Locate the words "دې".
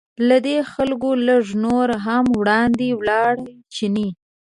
0.45-0.57